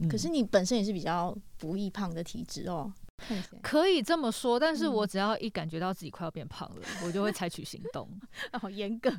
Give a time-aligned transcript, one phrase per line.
[0.00, 2.92] 嗯，可是你本身也是比较不易胖的体质哦。
[3.60, 8.08] 可以这么说，但是我只要一感觉到自己快要变胖了，嗯、 我就会采取行动。
[8.58, 9.12] 好严格。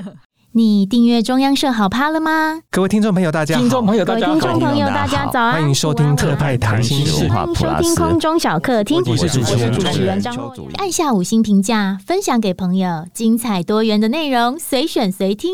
[0.54, 2.62] 你订阅中央社好 POD 了吗？
[2.70, 3.60] 各位听众朋友，大家好！
[3.60, 4.34] 听众朋友，大家好！
[4.34, 5.52] 各位听众朋友，大家早安！
[5.52, 9.02] 欢迎收听特派谈心事，欢迎收听空中小客厅。
[9.06, 10.54] 我是主持人，主持人张若。
[10.76, 15.52] 按下五星评价，分享给朋友，精彩多元的内容，随选随听。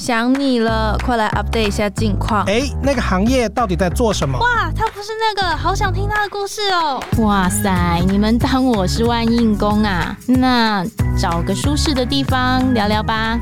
[0.00, 2.42] 想你了，快来 update 一下近况。
[2.46, 4.38] 哎，那个行业到底在做什么？
[4.38, 6.98] 哇，他不是那个，好想听他的故事哦。
[7.18, 10.16] 哇塞，你们当我是万应公啊？
[10.26, 10.82] 那
[11.18, 13.38] 找个舒适的地方聊聊吧。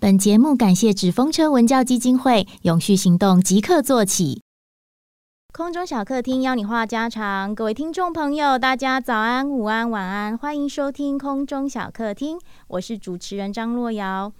[0.00, 4.42] 本节目感谢纸风车文教基金会，永续行动即刻做起。
[5.56, 12.38] 空中小客厅邀你话家常，各位听众朋友，大家早安、午安、晚安，欢迎收听空中小客厅，
[12.68, 14.30] 我是主持人张若瑶。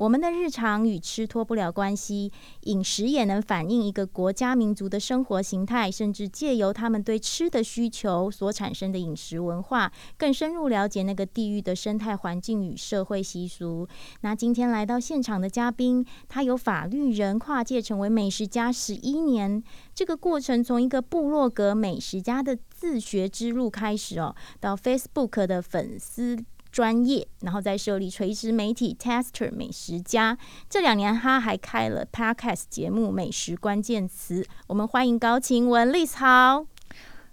[0.00, 13.86] 我们的日常与吃脱不了关系，饮食也能反映一个国家民族的生活形态，甚至借由他们对吃的需求所产生的饮食文化，更深入了解那个地域的生态环境与社会习俗。
[14.22, 19.62] 那今天来到现场的嘉宾，他由法律人跨界成为美食家十一年，
[19.94, 26.42] 这个过程从一个部落格美食家的自学之路开始哦，到 Facebook 的粉丝。
[26.70, 30.36] 专业，然后再设立垂直媒体 Tester 美食家。
[30.68, 34.42] 这两年他还开了 Podcast 节目《美食关键词》。
[34.66, 36.79] 我们欢迎高晴雯，Liz 好。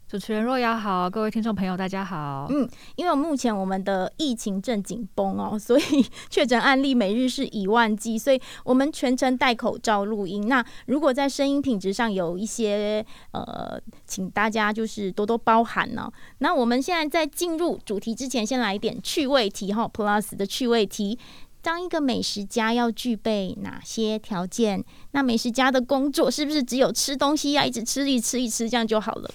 [0.09, 2.47] 主持人若瑶好，各位听众朋友大家好。
[2.49, 5.83] 嗯，因为目前我们的疫情正紧绷哦， 所以
[6.29, 10.47] 确诊案例每日是以万计，所以我们全程戴口罩录音。
[10.47, 16.13] 那如果在声音品质上有一些呃，请大家就是多多包涵呢、哦。
[16.37, 21.19] 那我们现在在进入主题之前，先来一点趣味题哈、，Plus 的趣味题。
[21.61, 24.81] 当一个美食家要具备哪些条件？
[25.11, 29.29] 那美食家的工作是不是只有吃东西呀、一直吃，一吃，一吃这样就好了？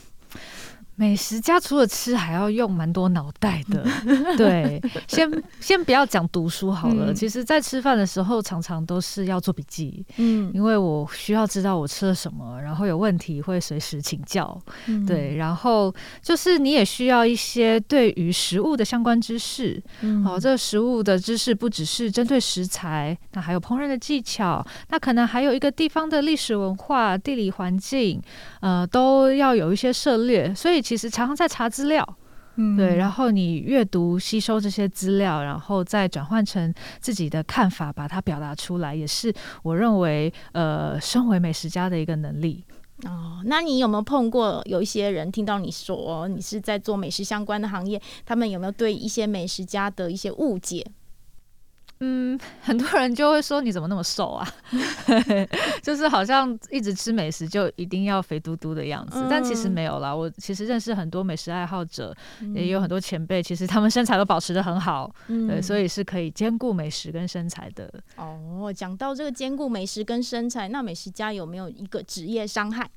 [0.94, 3.82] 美食家除了吃，还要用蛮多脑袋的。
[4.36, 7.10] 对，先先不要讲读书好了。
[7.10, 10.04] 嗯、其实，在吃饭的时候，常常都是要做笔记。
[10.18, 14.56] 嗯，因为我需要知道我吃了什么，然后有问题会随时请教。
[14.86, 19.82] 嗯、对，然后就是你也需要一些对于食物的相关知识。
[20.02, 28.20] 嗯，好，这个食物的知识不只是针对食材，那还有烹饪的技巧，那可能还有一个地方的历史文化、地理环境，
[28.60, 30.54] 呃，都要有一些涉猎。
[30.54, 30.81] 所以。
[30.82, 32.06] 其实常常在查资料，
[32.56, 39.32] 嗯，对，然后你阅读、吸收这些资料，然后再转换成自己的看法，把它表达出来，也是
[39.62, 42.64] 我认为，呃，身为美食家的一个能力。
[43.04, 50.86] 哦，那你有没有碰过有一些人听到你说你是在做美食相关的行业，他们有没有对一些美食家的一些误解？
[52.04, 54.48] 嗯，很多人就会说，你怎么那么瘦啊？
[55.80, 60.12] 就是好像一直吃美食就一定要肥嘟嘟的样子，嗯、但其实没有啦。
[60.12, 67.88] 我其实认识很多美食爱好者，嗯、也有很多前辈，其实他们身材都保持的很好，嗯、对，所以是可以兼顾美食跟身材的。
[68.16, 72.90] 哦，讲到这个兼顾美食跟身材，那美食家有没有一个职业伤害？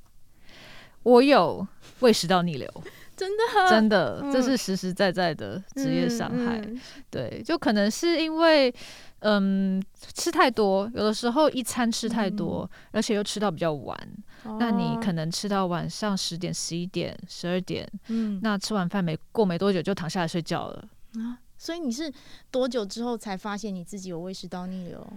[1.04, 1.68] 我有
[2.00, 2.68] 胃食道逆流。
[3.16, 6.59] 真的，真的，这是实实在在的职业伤害。
[6.59, 8.74] 嗯嗯、对，就可能是因为，
[9.20, 9.81] 嗯，
[10.14, 13.98] 吃太多，有的时候一餐吃太多，嗯、而且又吃到比较晚，
[14.44, 21.40] 哦、那你可能吃到晚上十点、十一点、十二点，嗯，那吃完饭没过没多久就躺下来睡觉了啊。
[21.58, 22.12] 所以你是
[22.52, 25.08] 多久之后才发现你自己有胃食道逆流？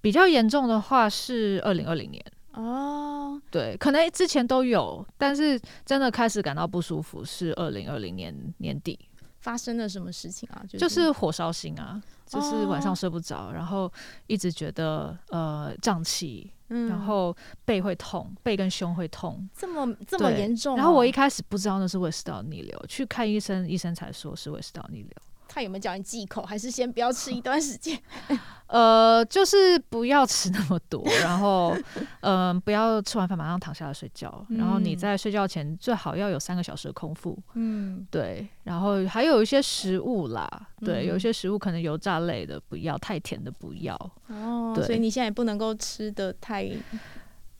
[0.00, 2.22] 比较严重的话是二零二零年。
[2.52, 3.13] 哦，
[3.50, 8.98] 对，可能之前都有，但是真的开始感到不舒服是二零二零年年底。
[9.40, 10.64] 发生了什么事情啊？
[10.66, 13.92] 就是、就是火烧心啊，就是晚上睡不着，哦、然后
[14.26, 20.78] 一直觉得呃胀气，嗯、然后背会痛，背跟胸会痛，这么这么严重、啊。
[20.78, 25.10] 然后我一开始不知道那是胃食道逆流，去看医生，医生才说是胃食道逆流。
[25.54, 27.96] 他有没有叫你忌口，还是先不要吃一段时间？
[28.66, 31.76] 呃，就是不要吃那么多， 然后，
[32.22, 37.38] 嗯、呃，不要吃完饭马上躺下来睡觉，嗯、然后你在睡觉前最好要有三个小时的空腹。
[37.52, 43.94] 嗯，对，然后还有一些食物啦，对，嗯、有一些食物可能油炸类的不要，太甜的不要。
[44.26, 46.68] 哦，所以你现在也不能够吃的太，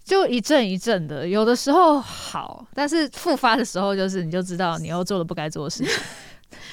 [0.02, 5.92] 就一阵一阵的，有的时候好，但是复发的时候就是你就知道你又做了不该做的事情。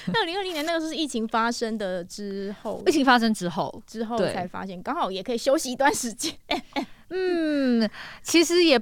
[0.08, 6.34] 那 二零二零年那个是疫情发生的之后，疫情发生之后，之后才发现，刚好也可以休息一段时间。
[7.10, 7.90] 嗯，
[8.24, 8.80] 其实也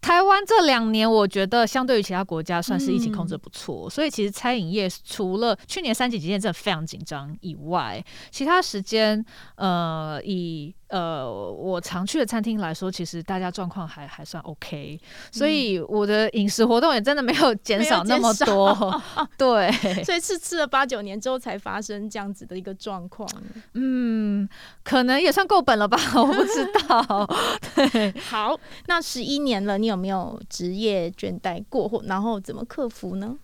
[0.00, 3.86] 台湾这两年，我觉得相对于其他国家，算是疫情控制不错。
[3.86, 9.24] 嗯、所以其实餐饮业除了去年三级警戒真的非常紧张以外，其他时间，
[9.56, 15.00] 呃，以呃我常去的餐厅来说，其实大家状况还还算 OK。
[15.32, 19.02] 所以我的饮食活动也真的没有减少那么多。
[19.36, 19.72] 对，
[20.04, 23.28] 所以是吃了八九年之后才发生这样子的一个状况。
[23.72, 24.48] 嗯，
[24.84, 27.28] 可能也算够本了吧， 我不知道。
[27.74, 28.56] 对，好，
[28.86, 30.04] 那十一年了，你有。
[30.04, 33.34] 没有职业倦怠过，或然后怎么克服呢？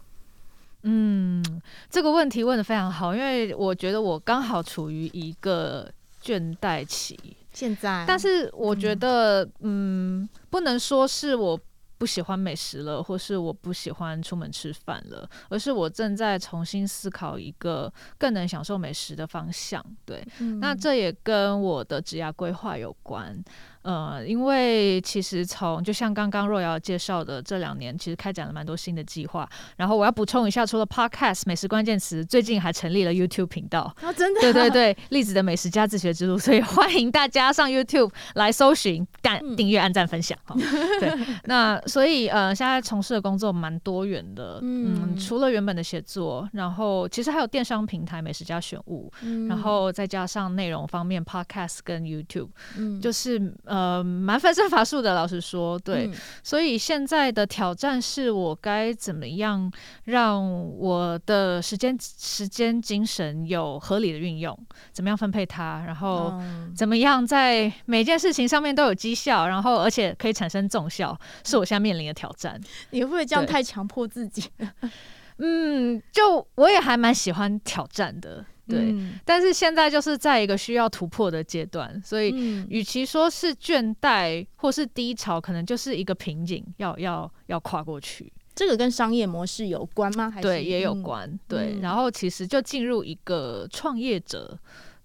[0.83, 1.43] 嗯，
[1.89, 5.91] 这个问题问的非常好，因为我觉得我刚好处于一个
[6.23, 7.19] 倦怠期。
[7.53, 11.59] 现在，但是我觉得，嗯，嗯，不能说是我
[11.99, 19.85] 不喜欢美食了，或是我不喜欢出门吃饭了，而是我正在重新思考一个更能享受美食的方向。
[20.07, 23.43] 对，嗯，那这也跟我的职业规划有关。
[23.83, 29.49] 呃，因为其实从就像刚刚若瑶介绍的，这两年其实开展了蛮多新的计划。
[29.77, 33.95] 然后我要补充一下，除了 Podcast 美食关键词，最近还成立了 YouTube 频道。
[34.03, 34.41] 哦，真的？
[34.41, 40.39] 对对 对，栗子的美食家自学之路，所以欢迎大家上 YouTube 来搜寻、干订阅、按赞、分享。
[40.45, 41.13] 哈、 嗯，对。
[41.45, 44.59] 那所以呃，现在从事的工作蛮多元的。
[44.63, 53.41] 嗯，除了原本的写作，然后其实还有电商平台美食家选物，嗯、然后再加上内容方面 Podcast 跟 YouTube，嗯，就是。
[53.71, 59.71] 呃，蛮分身乏术的，老实说，对，嗯、所以现在的挑战是我该怎么样
[60.07, 60.43] 让
[60.77, 64.59] 我的时间、时间、精神有合理的运用，
[64.91, 66.35] 怎么样分配它，然后
[66.75, 72.61] 怎么样在每件事情上面都有绩效，然后而且可以产生重效，是我现在面临的挑战。
[72.91, 74.51] 你会不会这样太强迫自己？
[75.39, 78.45] 嗯，就我也还蛮喜欢挑战的。
[78.71, 82.31] 对，嗯、但是现在就是在一个需要突破的阶段，所以
[82.69, 88.33] 与其说是倦怠或是低潮，可能就是一个瓶颈，要要要跨过去。
[88.55, 90.31] 这个跟商业模式有关吗？
[90.31, 91.27] 还是对，也有关。
[91.29, 94.59] 嗯、对，然后其实就进入一个创业者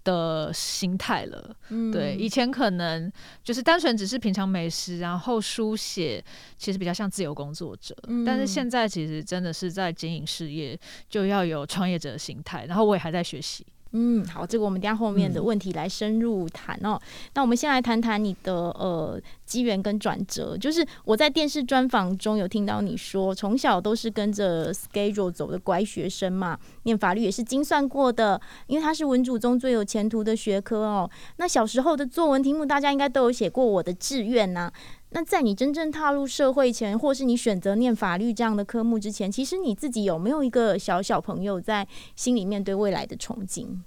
[0.05, 1.53] 的心态了。
[1.67, 3.11] 嗯、对，以前可能
[3.43, 6.23] 就是单纯只是品尝美食，然后书写，
[6.55, 7.93] 其实比较像自由工作者。
[8.07, 10.79] 嗯、但是现在其实真的是在经营事业，
[11.09, 12.65] 就要有创业者的心态。
[12.67, 13.65] 然后我也还在学习。
[13.91, 16.99] 嗯，好，这个我们等下后面的问题来深入谈哦。
[17.01, 20.57] 嗯、那我们先来谈谈你的呃机缘跟转折。
[20.57, 31.09] 就是我在电视专访中有听到你说，从小都是跟着 schedule 走的乖学生嘛，念法律也是精算过的，因为它是文组中最有前途的学科哦。
[31.37, 34.73] 那小时候的作文题目，大家应该都有写过我的志愿呐、啊。
[35.15, 43.79] 那在你真正踏入社会前，或是你选择念法律这样的科目之前，其实你自己有没有一个小小朋友在心里面对未来的憧憬？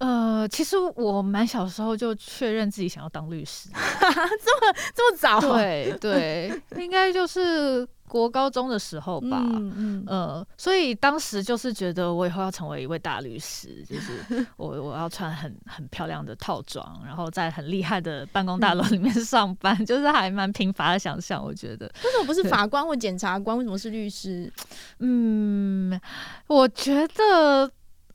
[0.00, 5.40] 呃，其实我蛮小时候就确认自己想要当律师， 这么这么早？
[5.40, 9.42] 对对，应该就是国高中的时候吧。
[9.42, 10.04] 嗯嗯。
[10.06, 21.42] 呃，所以当时就是觉得我以后要成为一位大律师，就是 我我要穿很很漂亮的套装，然后在很厉害的办公大楼里面上班，嗯、 就是还蛮贫乏的想象。
[21.44, 23.58] 我觉得为什么不是法官或检察官？
[23.58, 24.52] 为什么是律师？
[25.00, 26.00] 嗯，
[26.46, 27.70] 我觉得。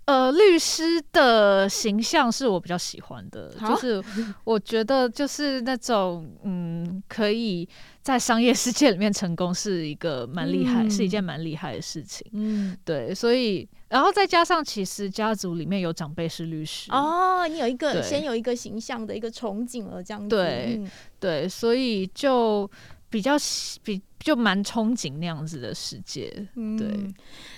[0.06, 4.04] 呃，律师的形象是我比较喜欢的，就是
[4.44, 7.70] 我觉得就是那种嗯，可以
[8.10, 12.26] 在商业世界里面成功是一个蛮厉害，嗯、是一件蛮厉害的事情。
[12.34, 16.92] 嗯，对，所以然后再加上其实家族里面有长辈是律师。
[16.92, 18.02] 哦，你有一个对。
[18.02, 20.28] 先有一个形象的一个憧憬了，这样子。
[20.28, 22.68] 对、嗯、对，所以就
[23.10, 23.36] 比较
[23.84, 24.02] 比。
[24.20, 27.08] 就蛮憧憬那样子的世界，嗯、对。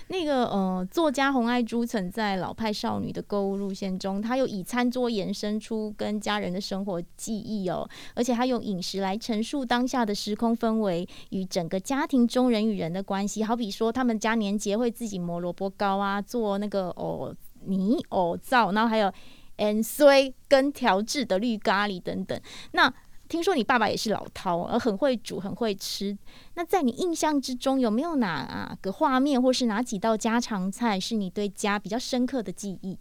[0.06, 13.42] 那个呃，作家洪爱珠曾在《老派少女的购物路线》中，她又以餐桌延伸出跟家人的生活记忆哦，而且她用饮食来陈述当下的时空氛围与整个家庭中人与人的关系。
[13.42, 19.12] 好比说，他们家年节会自己磨萝卜糕啊，做那个藕泥藕皂，然后还有
[19.56, 22.40] 盐水跟调制的绿咖喱等等。
[22.70, 22.94] 那
[23.32, 26.14] 听说你爸爸也是老饕，而很会煮，很会吃。
[26.52, 32.98] 那在你印象之中，有没有哪个画面，或是哪几道家常菜，是你对家比较深刻的记忆？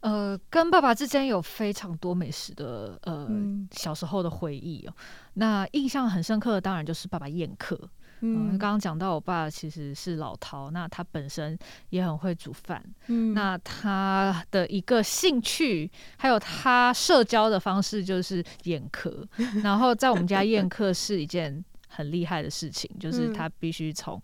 [0.00, 4.92] 呃，跟爸爸之间有非常多美食的呃、嗯、小时候的回忆哦。
[5.32, 7.88] 那印象很深刻的，当然就是爸爸宴客。
[8.20, 11.58] 嗯，刚刚讲到我爸其实是老饕，那他本身
[11.90, 12.82] 也很会煮饭。
[13.08, 19.26] 嗯，那他的一个兴趣，还有他社交的方式就是宴客。
[19.62, 24.20] 然后在我们家宴客是一件很厉害的事情，就是他必须从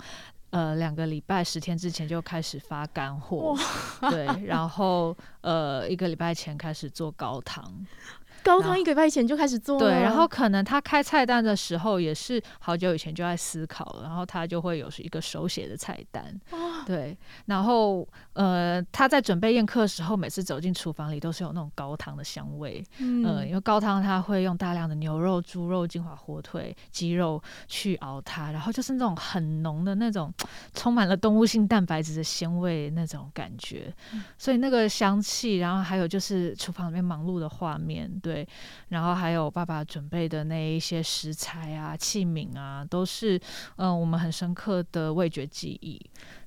[0.51, 3.55] 呃两个礼拜十天之前就开始发干货，
[4.11, 7.63] 对，然后呃一个礼拜前开始做高汤。
[8.43, 9.89] 高汤一个礼拜前就开始做了。
[9.89, 16.25] 对，然后可能他开菜单的时候也是好久以前就在思考了，然后他就会有一个手写的菜单。
[16.51, 22.85] 哦、对，然后呃，他在准备宴客的时候，每次走进厨房里都是有那种高汤的香味。
[22.99, 30.33] 嗯、呃，因为高汤他会用大量的牛肉、猪肉、金华火腿、鸡肉去熬它，然后就是那种很浓的那种
[30.75, 33.93] 充满了动物性蛋白质的鲜味那种感觉。
[34.13, 38.47] 嗯、所以那个香气，然后还有就是厨房里面忙碌的画面，对，
[38.89, 43.37] 然后还有爸爸准备的那一些食材啊、器皿啊，都是
[43.77, 46.01] 嗯、呃、我们很深刻的味觉记忆。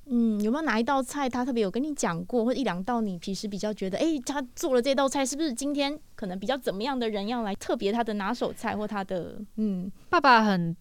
[0.08, 10.76] 嗯，有没有哪一道菜他特别有跟你讲过，或一两道你平时比较觉得，哎，他做了这道菜，是不是今天可能比较怎么样的人要来特别他的拿手菜或他的嗯，爸爸很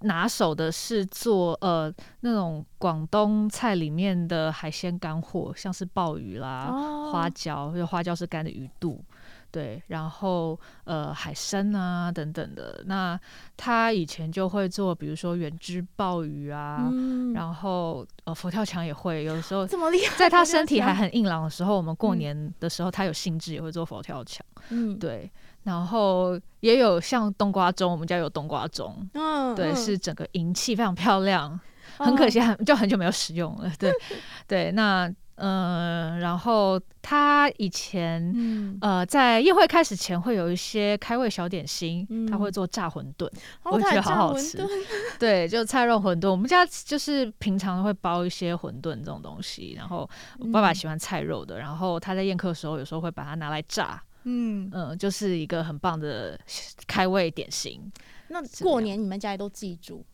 [0.00, 9.04] 拿手的是做呃那种广东菜里面的海鲜干货，像是鲍鱼啦、哦、花椒，因为花椒是干的鱼肚。
[9.50, 13.18] 对，然后呃海参啊等等的，那
[13.56, 25.30] 他以前就会做，比如说原汁鲍鱼啊，嗯、然后呃佛跳墙也会，有的时候这么厉害，在他身体还很硬朗的时候，我们过年的时候他有兴致也会做佛跳墙，嗯，对，
[25.64, 31.58] 然后也有像冬瓜盅，我们家有冬瓜盅，嗯，对，是整个银器非常漂亮，
[31.98, 33.92] 很可惜很就很久没有使用了，对
[34.46, 35.12] 对，那。
[35.42, 43.26] 嗯，然后他以前、嗯、呃在宴会开始前会有一些开胃小点心，嗯、他会做炸馄饨，
[43.62, 44.62] 哦、我觉得好好吃。
[45.18, 49.74] 对，就菜肉馄饨，我们家就是平常会包一些馄饨这种东西。
[49.76, 54.02] 然后我爸爸喜欢菜肉的，然后他在宴客的时候有时候会把它拿来炸。
[54.24, 56.38] 嗯嗯，就是一个很棒的
[56.86, 57.80] 开胃点心。
[58.28, 60.04] 那过年你们家里都自己煮？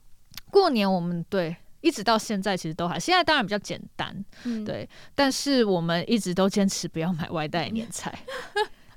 [0.53, 1.57] 过年我们对。
[1.87, 4.13] 一直到现在其实都还，现在当然比较简单，
[4.43, 8.13] 嗯、对，但是我们一直都坚持不要买外带年菜。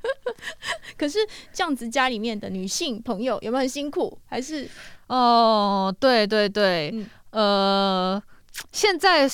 [0.98, 1.20] 可是
[1.54, 4.18] 这样子家里面的女性朋友有没有很辛苦？
[4.26, 4.68] 还是
[5.06, 6.90] 哦，对对对，
[7.30, 8.24] 嗯、呃，
[8.72, 9.30] 现在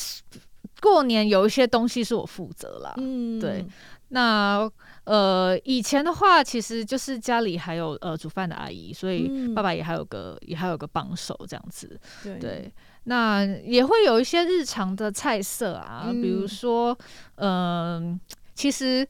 [0.81, 3.65] 过年有一些东西是我负责啦，嗯，对，
[4.09, 4.69] 那
[5.05, 12.37] 呃以前的话，其实就是家里还有呃煮饭的阿姨，所以爸爸也还有个、嗯、也还有个帮手这样子，对。
[12.37, 12.73] 对
[13.05, 16.95] 那也会有一些日常的菜色啊，嗯、比如说，
[17.35, 18.19] 嗯、呃，
[18.53, 19.07] 其实，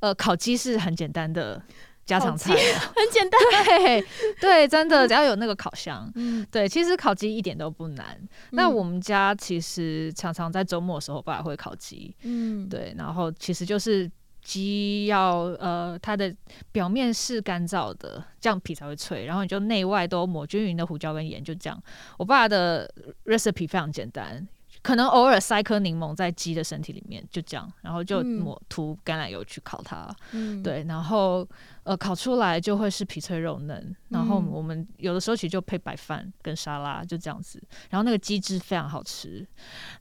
[0.00, 1.62] 呃，烤鸡是很简单的
[2.04, 2.54] 家常菜，
[2.94, 4.04] 很简单，对
[4.40, 8.06] 对，真的只要有那个烤箱， 嗯，对，其实烤鸡一点都不难。
[8.20, 14.10] 嗯、那我们家其实常常在周末的时候，爸爸会烤鸡，嗯，对，然后其实就是。
[14.46, 16.32] 鸡要呃，它的
[16.70, 19.24] 表面是干燥的，这样皮才会脆。
[19.24, 21.82] 然后你就内外都抹均匀的胡椒跟盐，就这样。
[22.16, 22.88] 我爸的
[23.24, 24.46] recipe 非常简单，
[24.82, 27.70] 可能偶尔塞颗柠檬在鸡的身体里面，就这样。
[27.82, 30.84] 然后就抹涂橄榄油去烤它，嗯、对。
[30.84, 31.44] 然后
[31.82, 33.96] 呃，烤出来就会是皮脆肉嫩。
[34.10, 37.60] 然后我们有的时候其实就配白饭跟沙拉，就这样子。
[37.90, 39.44] 然后那个鸡汁非常好吃。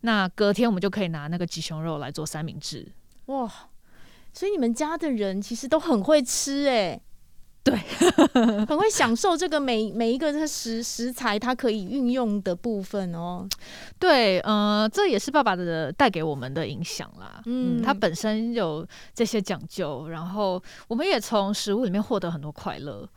[0.02, 2.88] 那隔天我们就可以拿那个鸡胸肉来做三明治，
[3.25, 3.52] 哇！
[4.38, 7.00] 所以你们家的人其实都很会吃，哎，
[7.63, 7.74] 对，
[8.68, 13.48] 很会享受这个每每一个这食食材它可以运用的部分哦。
[13.98, 17.42] 对，呃，这也是爸爸的带给我们的影响啦。
[17.46, 23.08] 嗯，他本身有这些讲究，然后我们也从食物里面获得很多快乐。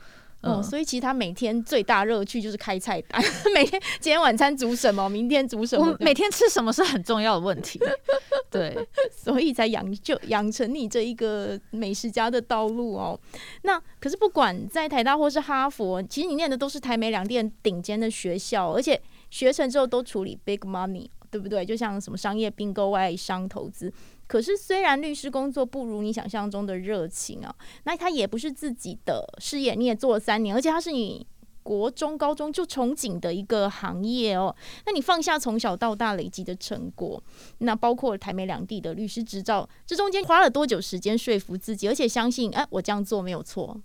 [0.40, 3.20] 哦，所以其实他每天最大乐趣就是开菜单，
[3.52, 7.80] 每天今天晚餐煮什么，明天煮什么，我每天吃什么是很重要的问题。
[8.48, 8.76] 对，
[9.10, 13.18] 所以才养就养成你这一个美食家的道路哦。
[13.62, 21.64] 那可是不管在台大或是哈佛，其实你念的都是台美两地顶尖的学校，而且学成之后都处理 big money，对不对？
[21.66, 23.92] 就像什么商业并购、外商投资。
[24.28, 27.52] 可是，虽然律师工作不如你想象中的热情啊，
[27.84, 31.26] 那他也不是自己的事业，你也做了三年，而且他是你
[31.62, 34.54] 国中、高中就憧憬的一个行业哦。
[34.86, 37.20] 那你放下从小到大累积的成果，
[37.58, 43.80] 那包括台美两地的律师执照，这中间花了多久时间说服自己，而且相信，哎，我这样做没有错？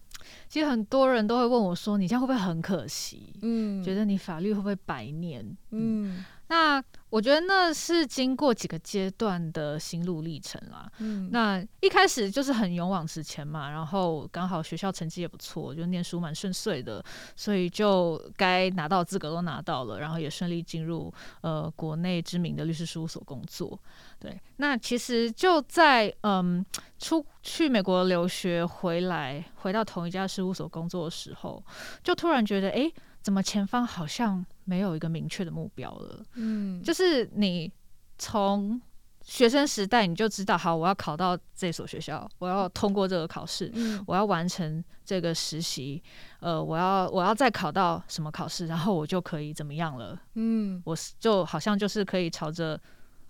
[0.47, 3.33] 其实很多人都会问我说：“你这样会不会很可惜？
[3.41, 6.17] 嗯，觉得你法律会不会白念？”嗯。
[6.17, 6.83] 嗯那
[7.13, 10.91] 我觉得那是经过几个阶段的心路历程啦。
[10.97, 17.05] 嗯，那一开始就是很勇往直前嘛，然后刚好学校成绩也不错，就念书蛮顺遂的，
[17.35, 23.79] 所以就该拿到资格都拿到了，然后也顺利进入呃国内知名的律师事务所工作。
[24.17, 26.65] 对，那其实就在嗯
[26.97, 31.63] 出去美国留学回来，回到同一家事务所工作的时候，
[32.01, 32.73] 就突然觉得哎。
[32.73, 32.93] 诶
[33.23, 36.25] 怎么前方好像没有一个明确的目标了？
[36.35, 37.71] 嗯，就是你
[38.17, 38.81] 从
[39.21, 46.01] 学生时代你就知道，好，我要考到这所学校，我要通过这个考试，嗯、我要完成这个实习，
[46.39, 50.19] 呃，我要我要再考到什么考试，然后我就可以怎么样了？
[50.35, 52.79] 嗯，我就好像就是可以朝着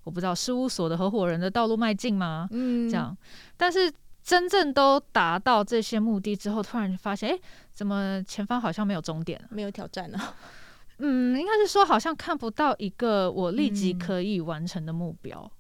[0.04, 2.48] 我不知道事务所的合伙人的道路迈进吗？
[2.52, 3.16] 嗯，这样，
[3.56, 7.40] 但是真正都达到这些目的之后，突然就发现，哎，
[7.72, 9.48] 怎么前方好像没有终点了？
[9.52, 10.20] 没有挑战呢？
[11.00, 15.52] 嗯，应该是说好像看不到一个我立即可以完成的目标。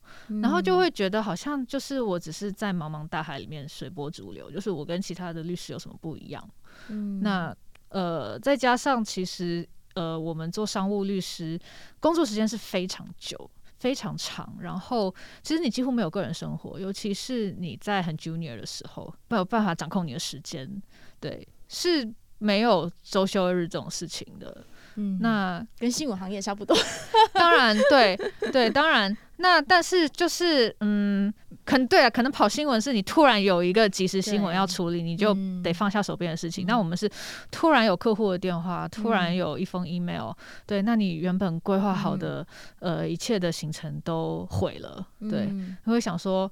[0.41, 6.49] 然后就会觉得好像就是我只是在茫茫大海里面随波逐流，就是我跟其他的律师有什么不一样？
[6.89, 7.53] 嗯，那
[7.89, 11.59] 呃，再加上其实呃，我们做商务律师
[11.99, 13.49] 工作时间是非常久、
[13.79, 20.81] 非常长，然后其实你几乎没有个人生活，尤其是你在很 junior 的时候，没有办法掌控你的时间，
[21.19, 24.63] 对，是没有周休日这种事情的。
[24.95, 26.75] 嗯，那跟新闻行业差不多。
[27.33, 28.17] 当然，对
[28.51, 29.15] 对，当然。
[29.37, 31.33] 那但是就是，嗯，
[31.65, 36.65] 可能对啊，可能跑新闻是你突然有一个即时新闻要处理，你就得放下手边的事情。
[36.65, 37.09] 那、嗯、我们是
[37.51, 40.35] 突然有客户的电话，突然有一封 email，、嗯、
[40.65, 42.45] 对，那你原本规划好的、
[42.79, 45.05] 嗯、呃一切的行程都毁了。
[45.19, 46.49] 对，你、嗯、会想说，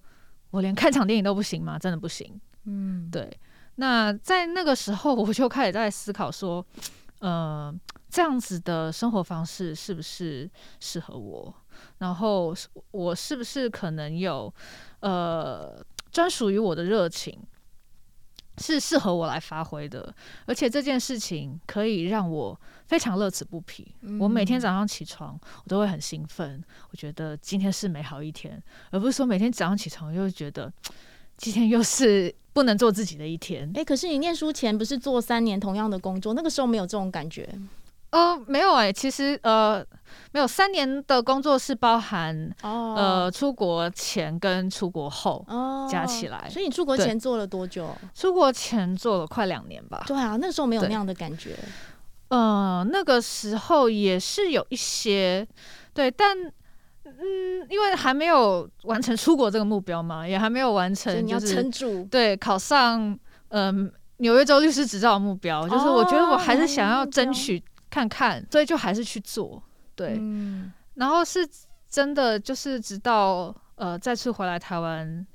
[0.50, 1.77] 我连看场电影都不行吗？
[1.79, 2.41] 真的不行。
[2.65, 3.31] 嗯，对。
[3.75, 6.63] 那在那个时候，我就开始在思考说，
[7.22, 7.74] 呃。
[8.13, 10.51] 这样子的生活方式是不是
[10.82, 11.56] 适合我？
[12.00, 12.54] 然后
[12.92, 14.54] 我是不是可能有
[15.00, 17.42] 呃专属于我的热情，
[18.58, 20.13] 是适合我来发挥的？
[20.46, 23.96] 而且这件事情可以让我非常乐此不疲。
[24.01, 24.20] 嗯。
[24.20, 30.70] 我每天早上起床，我都会很兴奋，我觉得今天是美好一天，而不是说每天早上起床又觉得
[31.41, 33.67] 今天又是不能做自己的一天。
[33.74, 37.50] 诶，可是你念书前不是做三年同样的工作，那个时候没有这种感觉？
[38.12, 39.83] 呃，没有哎、欸，其实呃，
[40.33, 42.95] 没有三年的工作是包含、oh.
[42.95, 45.43] 呃出国前跟出国后
[45.89, 46.50] 加起来，oh.
[46.51, 47.89] 所以你出国前做了多久？
[48.13, 50.03] 出国前做了快两年吧。
[50.05, 51.57] 对啊，那时候没有那样的感觉。
[52.27, 55.48] 呃，那个时候也是有一些
[55.93, 56.38] 对，但
[57.20, 62.06] 嗯，因为还没有完成出国这个目标嘛，也还没有完成，你要撑住、就是。
[62.06, 63.18] 对，考上
[63.50, 67.64] 嗯、呃、纽约州律师执照的目标，就是我觉得我还是想要争取。
[67.94, 69.62] 看看，所以就还是去做，
[69.96, 71.46] 对，嗯、然后是
[71.90, 75.27] 真的，就是直到呃再次回来台湾，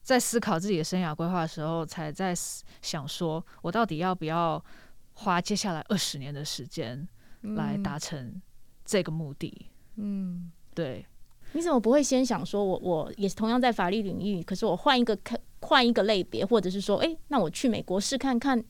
[0.00, 2.32] 在思考自己的生涯规划的时候，才在
[2.80, 4.64] 想说，我到底要不要
[5.14, 7.04] 花接下来二十年的时间
[7.40, 8.40] 来达成
[8.84, 9.66] 这个目的？
[9.96, 11.04] 嗯，对。
[11.52, 18.64] 你怎么不会先想说我，我我也是同样在法律领域，可是我换一个看换一个类别，或者是说，哎，那我去美国试看看？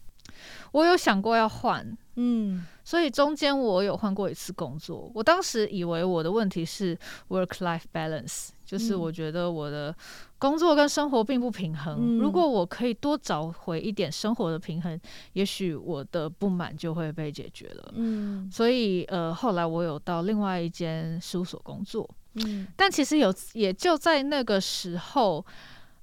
[0.72, 2.66] 我有想过要换，嗯。
[2.84, 9.94] 所以中间我有换过一次工作，我当时以为我的问题是 work-life balance，就是我觉得我的
[10.38, 12.18] 工作跟生活并不平衡。
[12.18, 14.98] 如果我可以多找回一点生活的平衡，
[15.34, 17.92] 也许我的不满就会被解决了。
[17.96, 22.08] 嗯，所以呃，后来我有到另外一间事务所工作。
[22.36, 25.44] 嗯，但其实有也就在那个时候，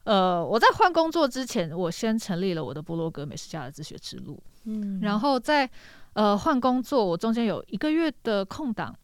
[0.04, 4.36] 呃，我在换工作之前，我先成立了我的部落格《美食家的自学之路》。
[4.66, 5.68] 嗯，然后在
[6.14, 8.96] 呃，换工作，我中间有一个月的空档，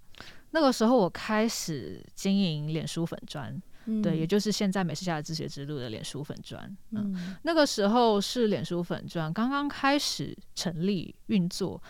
[0.56, 6.63] 那个时候我开始经营脸书粉砖，嗯，对，也就是现在美食家的自学之路的脸书粉砖。
[6.91, 11.82] 嗯，嗯，那个时候是脸书粉砖刚刚开始成立运作，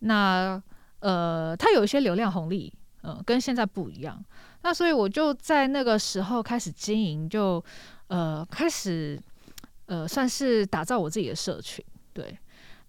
[0.00, 0.60] 那
[0.98, 4.20] 呃，它有一些流量红利，嗯，呃，跟现在不一样。
[4.62, 7.64] 那所以我就在那个时候开始经营，就
[8.08, 9.16] 呃，开始
[9.86, 12.36] 呃，算是打造我自己的社群，对。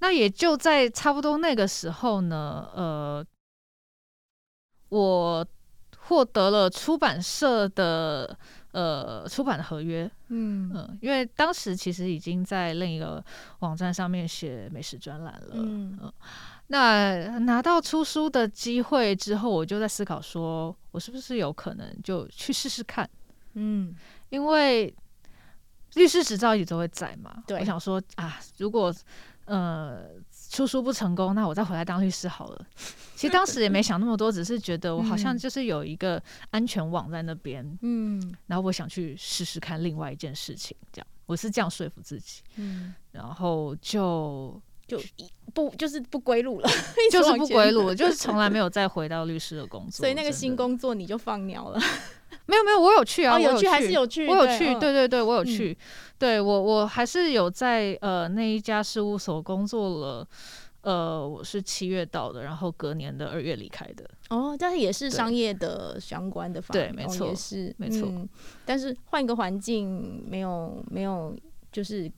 [0.02, 3.24] 那也就在差不多那个时候呢，呃，
[4.90, 5.46] 我
[5.98, 8.38] 获得了出版社的
[8.72, 10.72] 呃出版的合约，嗯。
[10.74, 13.24] 嗯、呃，因为当时其实已经在另一个
[13.60, 16.14] 网站上面写美食专栏了，嗯、呃，
[16.68, 23.08] 那拿到出书的机会之后，我就在思考说，我是不是有可能就去试试看，
[23.54, 23.96] 嗯，
[24.30, 24.94] 因为
[25.96, 28.94] 律师执照一直都会在嘛，对，我想说啊，如果
[29.46, 30.04] 呃，
[30.50, 32.66] 出书不成功，那我再回来当律师好了。
[33.16, 45.00] 其实当时也没想那么多，只是觉得我好像就是有一个安全网在那边，嗯，然后我想去试试看另外一件事情，这样我是这样说服自己，嗯，然后就就
[45.54, 46.70] 不就是不归路了，
[47.12, 51.80] 就是不归路了， 就是从来没有再回到律师的工作， 所以那个新工作你就放鸟了。
[52.50, 55.78] 没有没有，我有去啊，哦、有去还是有去，我有去，对对对，我有去，嗯、
[56.18, 60.28] 对我我还是有在呃那一家事务所工作了
[60.82, 64.10] 呃，我是七月到的，然后隔年的二月离开的。
[64.30, 68.28] 哦，但是也是商业的相关的法，对，没错，也是没错、嗯。
[68.66, 71.36] 但是换一个环境，没有没有，
[71.72, 72.10] 就是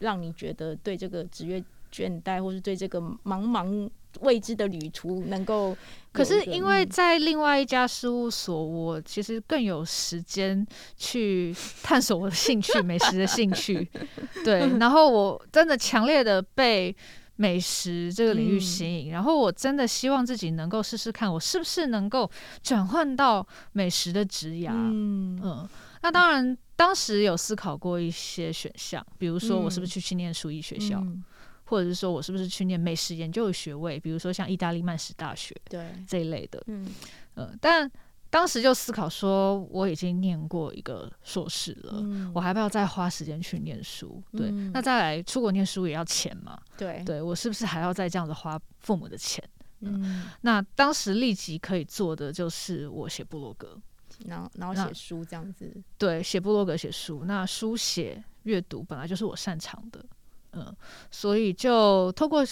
[0.00, 3.88] 让你觉得对这个职业倦怠，或是对这个茫茫
[4.20, 5.76] 未知的旅途能够。
[6.12, 10.66] 可是因为在另外一家事务所，我其实更有时间
[10.96, 13.88] 去探索我的兴趣，美食的兴趣。
[14.44, 16.94] 对，然后我真的强烈的被。
[17.40, 22.28] 美食这个领域吸引，嗯，然后我真的希望自己能够试试看，我是不是能够
[22.64, 24.72] 转换到美食的职涯。
[24.72, 25.68] 嗯嗯，
[26.02, 31.22] 那当然，当时有思考过一些选项，比如说我是不是去去念书艺学校，嗯，
[31.68, 36.62] 或者是说我是不是去念美食研究的学位，比如说像意大利曼史大学，对这一类的。
[36.66, 36.88] 嗯，
[37.34, 37.90] 呃，但。
[38.30, 44.22] 当时就思考说，我已经念过一个硕士了，嗯，我还不要再花时间去念书？
[44.32, 46.60] 对，嗯，那再来出国念书也要钱嘛？
[46.76, 49.42] 对，对我是不是还要再这样子花父母的钱？
[49.80, 53.80] 嗯，那当时立即可以做的就是我写部落格，
[54.26, 55.74] 然后然后写书这样子。
[55.96, 60.04] 对，写部落格写书，那书写阅读本来就是我擅长的，
[60.52, 60.76] 嗯，
[61.10, 62.42] 所以就透过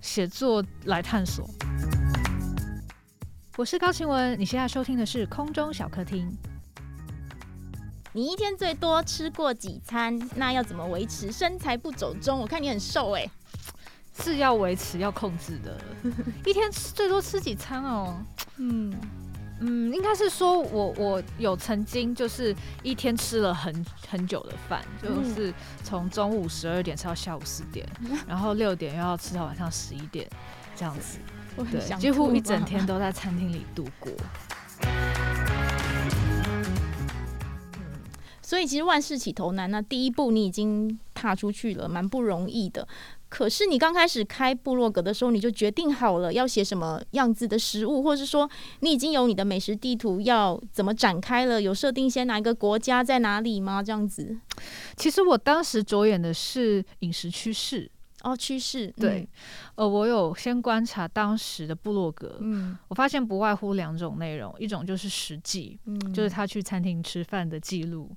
[0.00, 1.48] 写作来探索。
[3.56, 6.34] 我是高晴雯，你现在收听的是空中小客厅。
[8.12, 10.18] 你一天最多吃过几餐？
[10.34, 12.40] 那要怎么维持身材不走钟？
[12.40, 13.30] 我看你很瘦哎、欸，
[14.22, 15.80] 是要维持要控制的。
[16.46, 18.16] 一天最多吃几餐哦？
[18.56, 18.92] 嗯
[19.60, 25.52] 嗯，应该是说我我有曾经就是一天吃了很很久的饭，就是
[25.84, 27.86] 从中午十二点吃到下午四点，
[28.26, 30.28] 然后六点又要吃到晚上十一点
[30.74, 31.18] 这样子。
[31.70, 34.10] 对，几乎一整天都在餐厅里度过。
[38.40, 42.88] 所以其实万事起头难，那第一步你已经踏出去了，蛮不容易的。
[43.30, 51.62] 可是你刚开始开部落格的时候，你就决定好了要写什么样子的食物，或者是说你已经有你的美食地图要怎么展开了？
[51.62, 53.82] 有设定先哪一个国家在哪里吗？
[53.82, 54.36] 这样子？
[54.96, 57.90] 其实我当时着眼的是饮食趋势。
[58.22, 59.26] 哦，趋势对，
[59.76, 68.14] 呃，我有先观察当时的部落格，嗯，我发现不外乎两种内容，一种就是实际，嗯，就是他去餐厅吃饭的记录，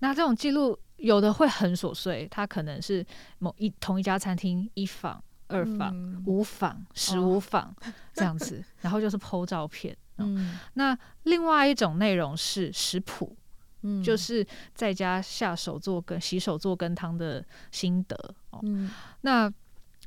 [0.00, 3.04] 那这种记录有的会很琐碎，他可能是
[3.38, 13.36] 某一同一家餐厅一房、二房、嗯、五房、十五房、哦、这样子， 然后就是 po 照片，嗯，那另外一种内容是食谱。
[13.82, 18.16] 嗯，就是在家下手做跟、洗手做羹汤的心得
[18.50, 18.58] 哦。
[18.62, 19.52] 嗯，那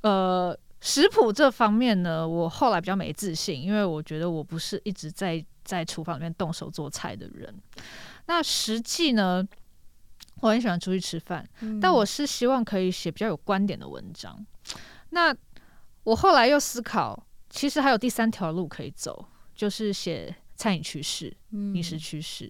[0.01, 7.55] 呃，食谱这方面呢，我后来比较没自信，因为我觉得我不是一直在在厨房里面动手做菜的人。
[8.25, 9.47] 那实际呢，
[10.41, 14.45] 我很喜欢出去吃饭，嗯，但我是希望可以写比较有观点的文章。
[15.11, 15.35] 那
[16.03, 20.35] 我后来又思考，其实还有第三条路可以走，就是写。
[20.59, 22.43] 餐饮趋势、饮食趋势，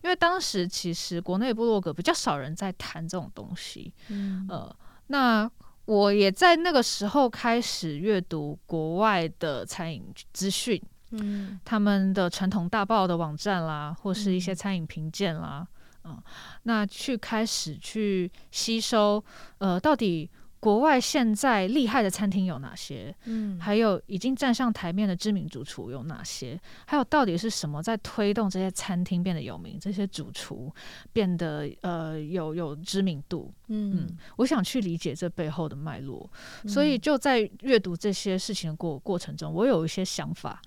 [0.00, 4.76] 因为当时其实国内部落格比较少人在谈这种东西，嗯，呃，
[5.08, 5.50] 那
[5.84, 10.00] 我也在那个时候开始阅读国外的餐饮
[10.32, 10.80] 资讯，
[11.10, 15.75] 嗯，他们的传统大报的网站啦，或是一些餐饮评鉴啦，嗯，
[16.06, 16.22] 呃，
[16.62, 19.22] 那去开始去吸收，
[19.58, 20.30] 呃，到底。
[20.58, 23.14] 国外现在厉害的餐厅有哪些？
[23.26, 26.58] 嗯，还有已经站上台面的知名主厨有哪些？
[26.86, 30.74] 还有到底是什么在推动这些餐厅变得有名，这些主厨
[31.12, 33.52] 变得呃有有知名度？
[33.68, 36.28] 嗯，嗯，我想去理解这背后的脉络，
[36.64, 40.60] 嗯，所以就在阅读这些事情的过过程中，我有一些想法。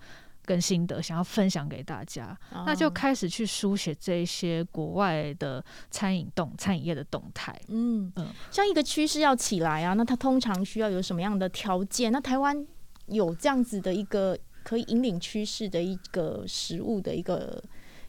[0.49, 7.55] 跟心得想要分享给大家，哦，那就开始去书写这些国外的餐饮动餐饮业的动态。
[7.67, 12.11] 嗯嗯，像一个趋势要起来啊，那它通常需要有什么样的条件？
[12.11, 12.65] 那台湾
[13.05, 17.63] 有这样子的一个可以引领趋势的一个食物的一个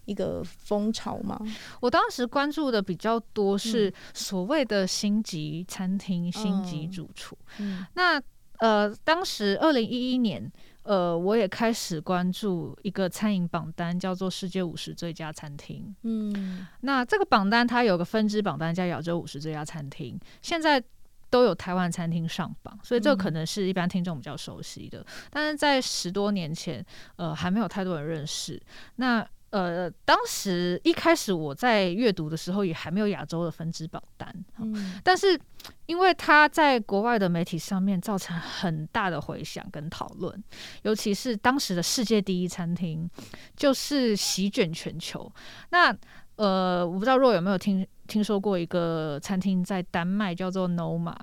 [0.07, 1.39] 一个风潮吗？
[1.83, 7.37] 我当时关注的比较多是所谓的星级餐厅、嗯、星级主厨。
[7.59, 8.19] 嗯，那
[8.61, 10.51] 呃，当时二零一一年。
[10.83, 15.95] 呃，我也开始关注一个餐饮榜单，叫做“世界五十最佳餐厅”。
[16.03, 20.83] 嗯，那这个榜单它有个分支榜单叫“亚洲五十最佳餐厅”，现在
[21.29, 24.99] 都有台湾餐厅上榜，所以这可能是一般听众比较熟悉的。
[25.01, 26.85] 嗯、但是在十多年前，
[27.17, 28.61] 呃，还没有太多人认识。
[28.97, 34.33] 那呃，当时一开始我在阅读的时候，也还没有亚洲的分支榜单。
[34.59, 35.39] 嗯，但是
[35.87, 40.45] 因为他在国外的媒体上面造成很大的回响跟讨论，
[40.83, 43.11] 尤其是当时的世界第一餐厅
[43.57, 45.31] 就是席卷全球。
[45.71, 45.95] 那
[46.37, 51.15] 呃，我不知道若有没有听听说过一个餐厅在丹麦叫做 Noma，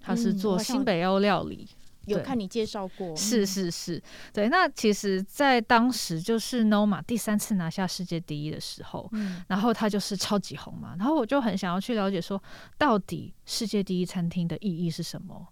[0.00, 1.68] 它是做新北欧料理。
[2.06, 4.48] 有看你介绍过，是是是，对。
[4.48, 12.42] 那其实，在当时就是 Noma 第三次拿下世界第一的时候，嗯，然后他就是超级红嘛，然后我就很想要去了解说，
[12.78, 15.46] 到底世界第一餐厅的意义是什么？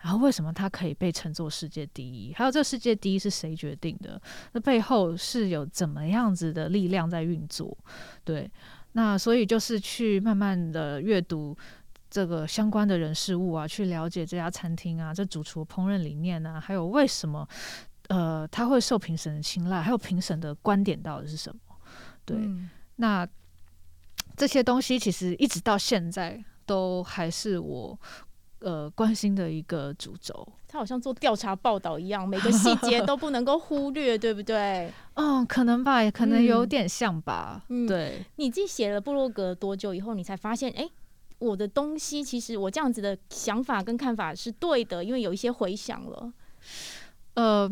[0.00, 2.32] 然后为什么它可以被称作世界第一？
[2.34, 4.20] 还有这世界第一是谁决定的？
[4.52, 7.76] 那背后是有怎么样子的力量在运作？
[8.24, 8.50] 对，
[8.92, 11.56] 那所以就是去慢慢的阅读。
[12.10, 17.46] 这个相关的人事物啊，去了解这家餐厅啊，这主厨烹饪理念啊，还有为什么
[18.08, 21.60] 呃他会受评审的青睐，还有评审的观点到底是什么？
[22.24, 23.28] 对，嗯、那
[24.36, 27.98] 这些东西其实一直到现在都还是我
[28.60, 30.46] 呃关心的一个主轴。
[30.70, 34.92] 他好像做调查报道一样，每个细节都不能够忽略，对不对？
[35.14, 37.64] 嗯，可能吧，也可能有点像吧。
[37.68, 38.22] 嗯，对。
[38.36, 40.82] 你自己写了部落格多久以后，你才发现哎？
[40.82, 40.90] 诶
[41.38, 46.32] 我的东西其实我这样子的想法跟看法是对的，因为有一些回想了。
[47.34, 47.70] 呃，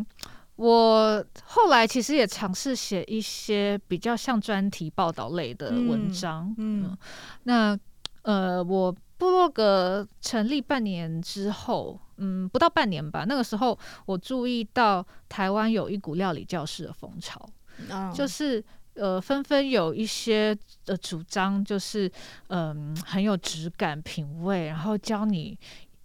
[0.55, 6.55] 我后来其实也尝试写一些比较像专题报道类的文章。
[6.59, 6.98] 嗯，嗯，
[7.42, 7.79] 那
[8.22, 17.48] 呃，我部落格成立半年之后，嗯，不到半年吧，那个时候我注意到台湾有一股料理教室的风潮，
[17.90, 18.64] 哦、就是。
[18.97, 20.57] 呃，纷纷有一些
[20.87, 22.11] 呃主张，就是
[22.49, 25.59] 嗯、呃，很有质感、品味，然后教你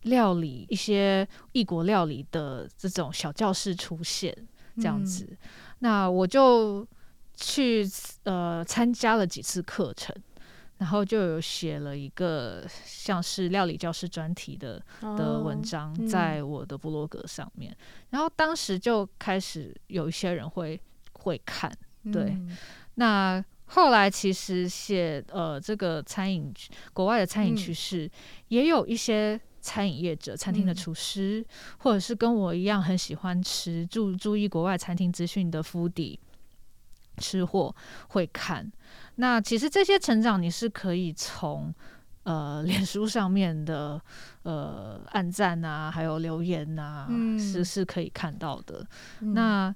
[0.04, 4.36] 料理一些异国料理的这种小教室出现，
[4.76, 5.26] 这样子。
[5.30, 5.38] 嗯、
[5.80, 6.86] 那我就
[7.36, 7.88] 去
[8.24, 10.16] 呃参加了几次课程，
[10.80, 17.72] 然后就有写了一个像是料理教师专题的的文章，在我的部落格上面。
[17.72, 20.82] 哦嗯、然后当时就开始有一些人会
[21.14, 21.72] 会看，
[22.12, 22.24] 对。
[22.32, 22.58] 嗯
[22.96, 26.54] 那后来其实写呃这个餐饮
[26.94, 28.12] 国外的餐饮趋势，嗯、
[28.50, 31.46] 也有一些餐饮业者、餐厅的厨师，嗯、
[31.80, 36.18] 或者是跟我一样很喜欢吃、注注意国外餐厅资讯的 foodie
[37.18, 37.74] 吃货
[38.10, 38.70] 会看。
[39.16, 41.74] 那其实这些成长你是可以从
[42.24, 44.02] 呃脸书上面的
[44.44, 48.86] 呃按赞啊，还有留言啊，嗯、是是可以看到的。
[49.22, 49.76] 嗯、那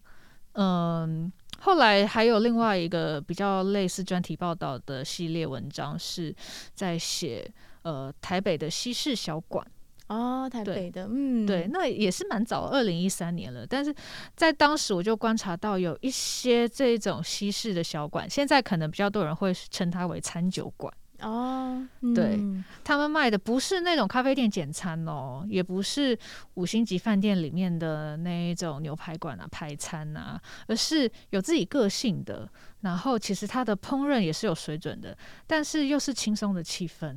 [0.56, 1.32] 嗯。
[1.32, 6.36] 呃后来还有另外一个比较类似专题报道的系列文章，是
[6.76, 7.50] 在写
[7.82, 9.66] 呃台北的西式小馆
[10.08, 13.66] 哦，台北的，嗯，对，那也是蛮早，二零一三年了。
[13.66, 13.96] 但是
[14.36, 20.94] 在当时我就观察到有一些这种西式的小馆，现在可能比较多人会称它为餐酒馆。
[21.22, 21.82] 哦，
[22.14, 22.40] 对，
[22.84, 26.18] 他们卖的不是那种咖啡店简餐哦，也不是
[26.56, 32.50] 五星级饭店里面的那一种牛排馆啊、排餐啊，而是有自己个性的。
[32.82, 37.16] 然后其实它的烹饪也是有水准的，但是又是轻松的气氛，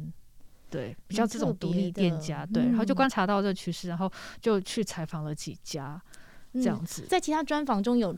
[0.71, 2.65] 对，比较这种独立店家，对。
[2.65, 6.01] 然后就观察到这个趋势，然后就去采访了几家，
[6.55, 7.03] 这样子。
[7.03, 8.17] 在其他专访中有。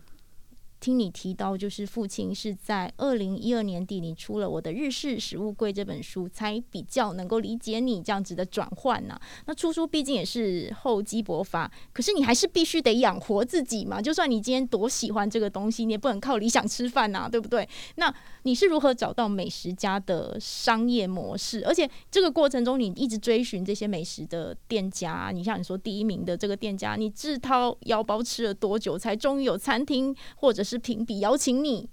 [0.80, 9.20] 听你提到，就是父亲是在二零一二年底，你出了我的日式食物柜这本书，才比较能够理解你这样子的转换呐。
[9.44, 14.00] 那出书毕竟也是厚积薄发，可是你还是必须得养活自己嘛。
[14.00, 17.68] 就算你今天多喜欢这个东西，你也不能靠理想吃饭呐，对不对？
[17.96, 18.12] 那
[18.44, 21.62] 你是如何找到美食家的商业模式？
[21.66, 30.64] 而且这个过程中，你一直追寻这些美食的店家，你像你说第一名的这个店家，你自掏腰包吃了多久，才终于有餐厅或者？
[30.70, 31.90] 是评比邀请你，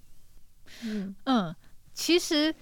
[0.83, 1.55] 嗯嗯，
[1.93, 2.53] 其实，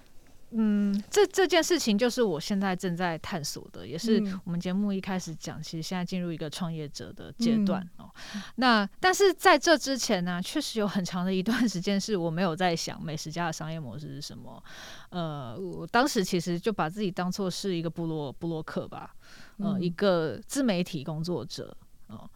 [0.51, 8.09] 嗯，这这件事情就是我现在正在探索的，也是我们节目一开始讲，其实现在进入一个创业者的阶段哦。
[8.33, 14.63] 嗯、那但是在这之前呢，确实有很长的一段时间是我没有在想美食家的商业模式是什么。
[15.09, 19.13] 呃，我当时其实就把自己当做是一个部落部落客吧，
[19.57, 21.75] 呃，嗯、一个自媒体工作者
[22.07, 22.29] 哦、呃，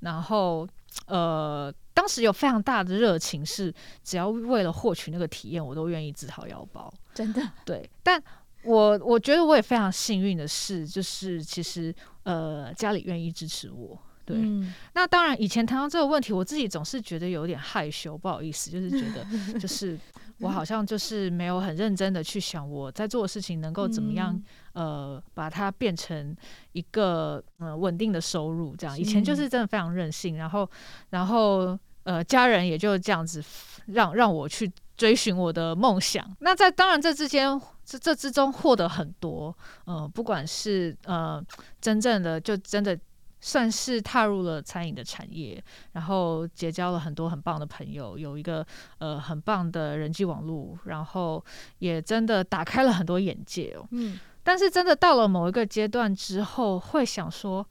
[0.00, 0.66] 然后
[1.06, 1.70] 呃。
[1.96, 3.72] 当时有非常大的热情，是
[4.04, 6.92] 只要为了获取那个体验，我都愿意自掏腰包。
[7.14, 7.88] 真的，对。
[8.02, 8.22] 但
[8.64, 13.98] 我我觉得我也非常幸运的是，就是其实呃家里愿意支持我。
[14.26, 14.36] 对。
[14.38, 19.24] 嗯、那当然，以前谈到这个问题，我自己总是觉得有点害羞，不好意思，就是觉得
[19.58, 19.98] 就是
[20.40, 24.34] 我好像就是没有很认真的去想我在做的事情能够怎么样。
[24.34, 24.44] 嗯
[24.76, 26.36] 呃，把它变成
[26.72, 28.98] 一个呃稳定的收入，这样。
[28.98, 30.70] 以前就是真的非常任性，然后，
[31.08, 33.42] 然后呃，家人也就这样子
[33.86, 36.24] 让让我去追寻我的梦想。
[36.38, 39.52] 那在当然这之间，这这之中获得很多，
[39.86, 41.44] 呃，不管是呃
[41.80, 42.96] 真正的就真的
[43.40, 48.64] 算是踏入了餐饮的产业，然后结交了很多很棒的朋友，有一个
[48.98, 51.44] 呃很棒的人际网络，然后
[51.78, 53.86] 也真的打开了很多眼界哦。
[53.90, 54.18] 嗯。
[54.46, 57.66] 但是真的到了某一个阶段之后，会想说，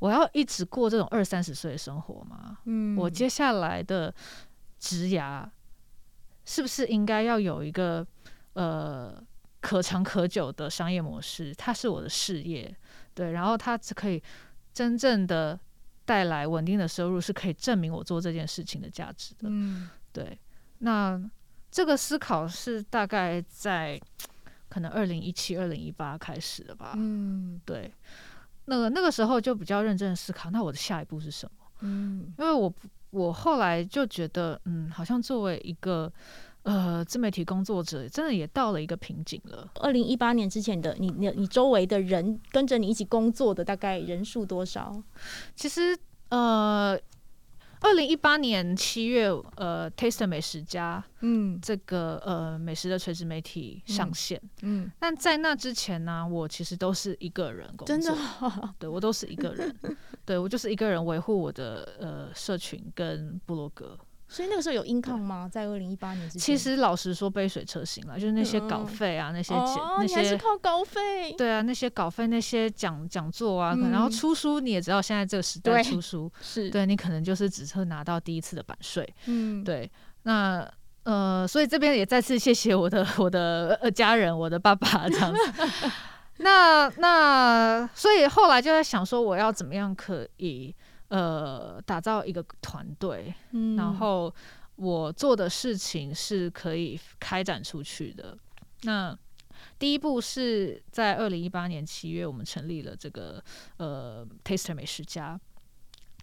[0.00, 2.58] 我要一直过这种二三十岁的生活吗？
[2.64, 4.12] 嗯，我接下来的
[4.78, 5.48] 职涯
[6.44, 8.04] 是不是应该要有一个
[8.54, 9.22] 呃
[9.60, 11.54] 可长可久的商业模式？
[11.54, 12.74] 它是我的事业，
[13.14, 14.20] 对，然后它只可以
[14.72, 15.58] 真正的
[16.04, 19.48] 带来稳定的收入，是可以证明我做这件事情的价值的。
[19.50, 20.36] 嗯，对。
[20.78, 21.20] 那
[21.70, 24.00] 这个思考是大概在
[24.70, 26.94] 可能二零一七、二零一八开始的吧。
[26.96, 27.92] 嗯，对。
[28.70, 31.66] 那个那个时候就比较认真的思考，那我的下一步是什么？
[31.80, 32.72] 嗯，因为我
[33.10, 36.10] 我后来就觉得，嗯，好像作为一个
[36.62, 39.68] 呃自媒体工作者，真的也到了一个瓶颈了。
[39.80, 45.02] 二零一八年之前的你，你你周围的人跟着你一起工作的大概人数多少？
[45.56, 46.96] 其实呃。
[47.80, 59.74] 二零一八年七月，呃，Taste 美食家，嗯，这个呃美食的垂直媒体上线，嗯，嗯，但在那之前呢，我其实都是一个人工作，真的，对，我都是一个人，
[60.24, 63.98] 对，我就是一个人维护我的呃社群跟部落格。
[64.32, 65.48] 所以那个时候有 income 吗？
[65.50, 71.32] 在二零一八年之前，其实老实说杯水车薪了，就是那些稿费啊，嗯、那些钱，哦、那些还是靠稿费。
[71.32, 79.06] 对啊，那些稿费，那些讲讲座啊，嗯、然后出书，你也知道现在这个时代出书是对你可能就是只是拿到第一次的版税。
[79.26, 79.90] 嗯，对。
[80.22, 80.64] 那
[81.02, 85.40] 呃，所以这边也再次谢谢我的 我的呃家人，我的爸爸 这样子。
[86.36, 90.74] 那那所以后来就在想说，我要怎么样可以。
[91.10, 94.32] 呃，打造一个团队，嗯，然后
[94.76, 98.38] 我做的事情是可以开展出去的。
[98.82, 99.16] 那
[99.76, 103.42] 第一步是在二零一八年七月，我们成立了这个
[103.76, 105.38] 呃 Taster 美食家。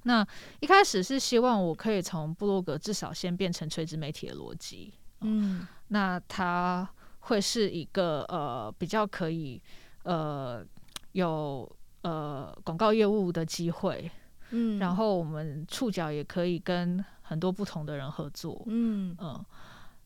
[0.03, 0.25] 那
[0.61, 9.61] 一开始是希望我可以从部落格至少先变成垂直媒体的逻辑，嗯，那它会是一个呃比较可以
[10.03, 10.65] 呃
[11.11, 11.69] 有
[12.03, 14.09] 呃广告业务的机会。
[14.51, 19.15] 嗯，然后我们触角也可以跟很多不同的人合作，嗯。
[19.19, 19.45] 嗯，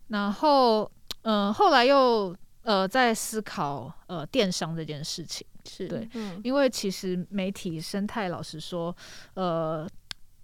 [0.08, 0.84] 然后
[1.22, 5.88] 嗯、呃，后来又呃在思考呃电商这件事情，是。
[5.88, 8.96] 对，嗯，因为其实媒体生态老实说，
[9.36, 9.88] 呃，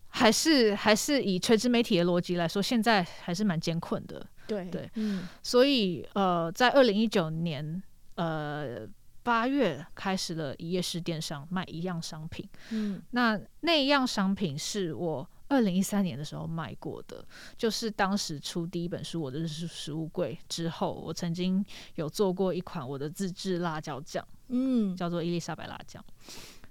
[0.10, 7.82] 还是还是以垂直媒体的逻辑来说，现在还是蛮艰困的，对对，嗯，所以呃，在二零一九年
[8.16, 8.88] 呃。
[9.28, 12.48] 八月开始了一页式电商，卖一样商品。
[12.70, 17.22] 嗯，那那一样商品是我二零一三年的时候卖过的，
[17.58, 21.62] 就是当时出第一本书《我的日式食物柜》之后，我曾经
[21.96, 26.02] 有做过一款我的自制辣椒酱，嗯，叫做伊丽莎白辣酱。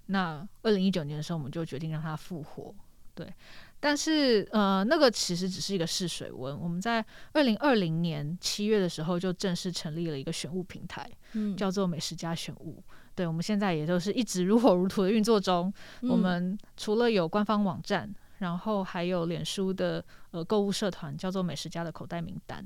[0.06, 2.74] 那二零一九年的时候，我们就决定让它复活。
[3.14, 3.30] 对。
[3.78, 6.58] 但是，呃，那个其实只是一个试水温。
[6.58, 12.82] 我们在二零二零年七月的时候就正式成立了一个选物平台，嗯，叫做美食家选物。
[13.14, 15.72] 对，我们现在也都是一直如火如荼的运作中。
[16.02, 22.64] 嗯，我们除了有官方网站，然后还有脸书的呃购物社团，叫做美食家的口袋名单。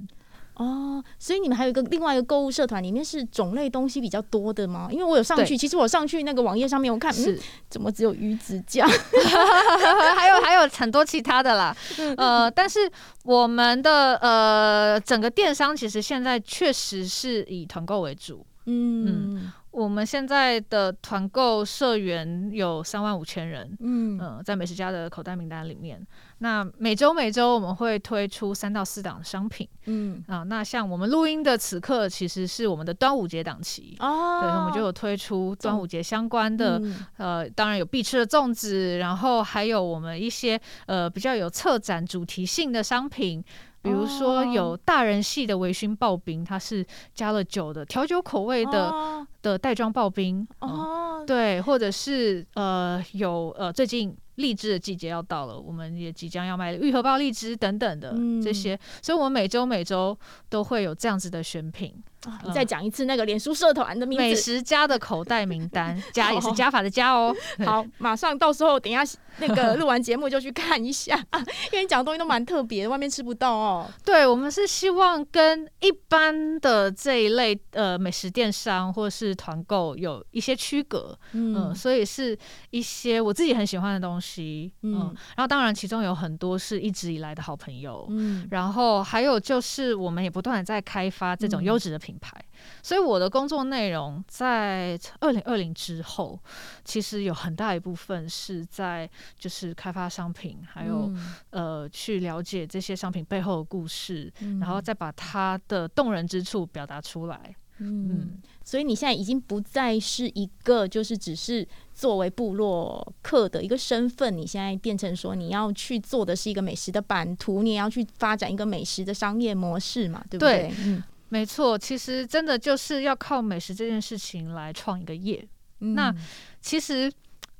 [0.61, 4.89] 哦，所以你们还有一个另外一个购物社团，里面是种类东西比较多的吗？
[4.91, 7.39] 因为我有上去，其实我上去那个网页上面，我看是、嗯、
[7.71, 8.87] 怎么只有鱼子酱，
[10.15, 11.75] 还有还有很多其他的啦。
[12.19, 12.81] 呃，但是
[13.25, 18.45] 我们的呃整个电商其实现在确实是以团购为主。
[18.71, 19.35] 嗯。
[19.37, 26.05] 嗯我们现在的团购社员有三万五千人，嗯、呃，在美食家的口袋名单里面。
[26.39, 43.45] 那每周每周我们会推出三到四档商品，嗯啊，那像我们录音的此刻，其实是我们的端午节档期哦，对，我们就有推出端午节相关的，嗯、呃，当然有必吃的粽子，然后还有我们一些呃比较有策展主题性的商品。
[43.83, 49.27] 比如说有大人系的微醺刨冰，它是加了酒的调酒口味的、oh.
[49.43, 51.27] 的袋装刨冰哦，oh.
[51.27, 54.17] 对，或者是呃有呃最近。
[54.37, 61.95] 荔枝的季节要到了，我们也即将要卖愈合包荔枝等等的这些，嗯、所以我们每周每周都会有这样子的选品。
[62.27, 64.23] 啊、你再讲一次那个脸书社团的名字？
[64.23, 67.35] 美食家的口袋名单， 加也是加法的加哦。
[67.65, 69.03] 好，马上到时候等一下
[69.39, 71.17] 那个录完节目就去看一下，
[71.73, 73.91] 因为你讲的东西都蛮特别，外面吃不到哦。
[74.05, 92.10] 对，我们是希望跟一般的这一类呃美食电商或是团购有一些区隔，嗯、呃，所以是一些我自己很喜欢的东西，嗯，呃、然后当然其中有很多是一直以来的好朋友，嗯，然后还有就是我们也不断的在开发这种优质的品。
[92.11, 92.45] 品牌，
[92.83, 96.39] 所以我的工作内容在二零二零之后，
[96.85, 99.09] 其实有很大一部分是在
[99.39, 107.55] 就是开发商品，还有、嗯、呃去了解这些商品背后的故事，嗯、然后再把它的动人之处表达出来。
[107.83, 120.69] 嗯，所以你现在已经不再是一个就是只是作为部落客的一个身份，你现在变成说你要去做的是一个美食的版图，你也要去发展一个美食的商业模式嘛，对不对？
[120.69, 125.43] 对，嗯，没错，其实真的就是要靠美食这件事情来创一个业。
[125.79, 126.15] 嗯、那
[126.61, 127.11] 其实，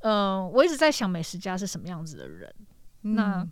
[0.01, 2.55] 嗯、呃，我一直在想美食家是什么样子的人。
[3.03, 3.49] 嗯、那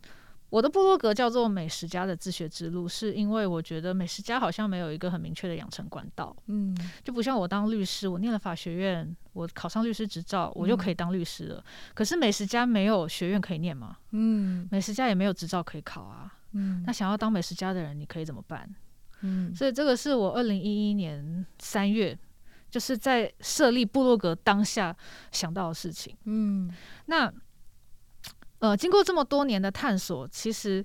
[0.51, 11.59] 我的部落格叫做“美食家的自学之路”，是因为我觉得美食家好像没有一个很明确的养成管道，嗯，就不像我当律师，我念了法学院，我考上律师执照，我就可以当律师了。
[11.59, 11.65] 嗯、
[11.95, 18.69] 可是美食家没有学院可以念嘛，嗯，美食家也没有执照可以考啊，嗯，那想要当美食家的人，你可以怎么办？
[19.23, 22.19] 嗯，所以这个是我二零一一年三月，
[22.71, 24.97] 就是在设立部落格当下
[25.33, 26.71] 想到的事情，嗯，
[27.07, 27.33] 那。
[28.61, 30.85] 呃，经过这么多年的探索，其实，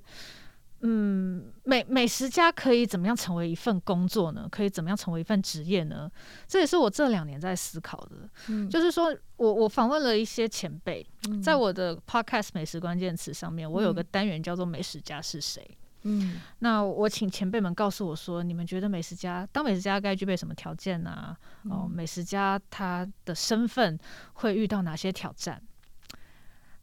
[0.81, 4.47] 嗯，美美食家可以怎么样成为一份工作呢？
[4.47, 6.07] 可以怎么样成为一份职业呢？
[6.47, 8.29] 这也是我这两年在思考的。
[8.49, 15.67] 嗯，就是说我我访问了一些前辈，嗯，在我的 podcast 美食关键词上面，我有个单元叫做“美食家是谁”。
[16.03, 21.35] 嗯，那我请前辈们告诉我说，你们觉得美食家当美食家该具备什么条件呢？
[21.69, 23.97] 哦，美食家他的身份
[24.33, 25.61] 会遇到哪些挑战？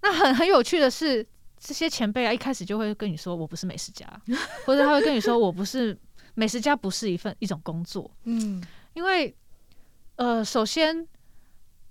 [0.02, 1.26] 那很很有趣的是，
[1.58, 4.06] 这些前辈啊，一开始就会跟你说我不是美食家，
[4.64, 5.96] 或者他会跟你说我不是
[6.34, 8.10] 美食家，不是一份一种工作。
[8.24, 8.62] 嗯，
[8.94, 9.36] 因为
[10.16, 11.06] 呃，首先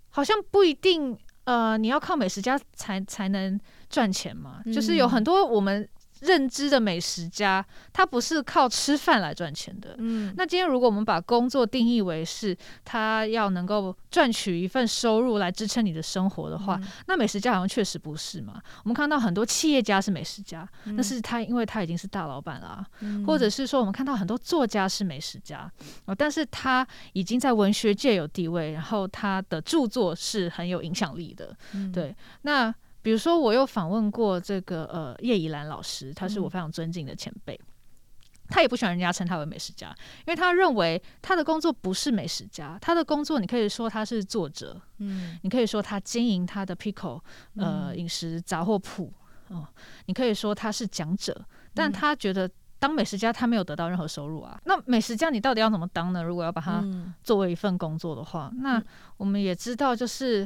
[0.09, 5.87] 好像不一定呃，你要靠美食家才才能赚钱嘛，就是有很多我们。
[6.21, 9.95] 认知的美食家，他不是靠吃饭来赚钱的。
[9.97, 18.61] 嗯，那今天如果我们把工作定义为是他要能够赚取一份收入来支撑你的生活的话，嗯、那美食家好像确实不是嘛。
[18.83, 25.71] 我们看到很多企业家是美食家，那、嗯、是他因为他已经是大老板啦、啊，嗯、或者是说我们看到很多作家是美食家，
[26.17, 31.55] 但是他已经在文学界有地位，然后他的著作是很有影响力的。
[31.73, 32.73] 嗯、对，那。
[33.01, 47.21] 比如说，我有访问过这个呃叶怡兰老师，他是我非常尊敬的前辈，嗯、他也不喜欢人家称他为美食家，因为他认为他的工作不是美食家，他的工作你可以说他是作者，嗯，你可以说他经营他的 Pickle
[47.55, 49.05] 呃饮食杂货铺，
[49.47, 49.67] 哦、呃，
[50.07, 54.59] 你可以说他是讲者，但他觉得当美食家他没有得到任何收入啊。
[54.65, 56.21] 那美食家你到底要怎么当呢？
[56.21, 56.83] 如果要把它
[57.23, 58.83] 作为一份工作的话，嗯、那
[59.15, 60.45] 我们也知道就是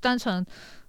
[0.00, 0.44] 单纯。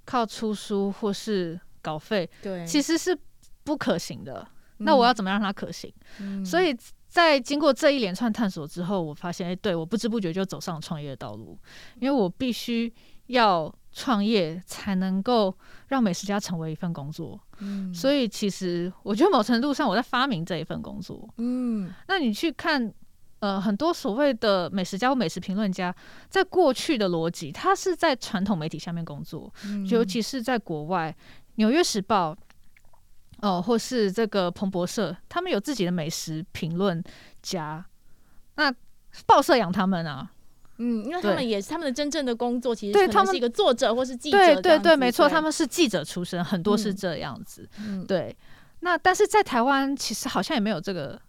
[0.09, 3.15] 靠出书或是稿费，对，其实是
[3.63, 4.43] 不可行的。
[4.79, 5.93] 嗯、那我要怎么让它可行？
[6.19, 6.75] 嗯、所以
[7.07, 11.55] 在经过这一连串探索之后，我发现，哎、欸，对我不知不觉就走上了创业的道路，
[11.99, 12.91] 因为我必须
[13.27, 15.55] 要创业才能够
[15.89, 17.39] 让美食家成为一份工作。
[17.59, 21.29] 嗯，所以其实我觉得某程度上我在发明这一份工作。
[21.37, 22.91] 嗯，那你去看。
[23.39, 25.95] 呃，很多所谓的美食家或美食评论家，
[26.29, 31.15] 在过去的逻辑，他是在传统媒体下面工作，嗯、尤其是在国外，
[31.55, 32.33] 《纽约时报》
[33.41, 37.01] 哦、呃，或是这个彭博社，他们有自己的美食评论
[37.41, 37.85] 家，
[38.55, 38.73] 那
[39.25, 40.29] 报社养他们啊，
[40.77, 48.35] 嗯，因为他们也是他们的真正的工作，其实对他们是一个作者或是记者，对对对，对，没错，他们是记者出身，很多是这样子，嗯、对。
[48.81, 51.21] 那但是在台湾，其实好像也没有这个